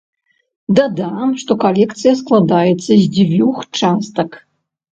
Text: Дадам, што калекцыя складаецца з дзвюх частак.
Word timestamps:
Дадам, 0.79 1.33
што 1.41 1.51
калекцыя 1.65 2.15
складаецца 2.23 2.89
з 2.89 2.99
дзвюх 3.15 3.63
частак. 3.79 4.29